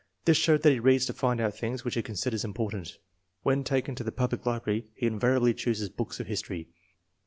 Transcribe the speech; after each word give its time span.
This 0.25 0.35
shows 0.37 0.61
that 0.61 0.73
he 0.73 0.79
reads 0.79 1.05
to 1.05 1.13
find 1.13 1.39
out 1.39 1.53
things 1.55 1.85
which 1.85 1.93
he 1.93 2.01
considers 2.01 2.43
important. 2.43 2.97
When 3.43 3.63
taken 3.63 3.93
to 3.93 4.03
the 4.03 4.11
public 4.11 4.47
library 4.47 4.87
he 4.95 5.05
invariably 5.05 5.53
chooses 5.53 5.89
books 5.89 6.19
of 6.19 6.25
history. 6.25 6.69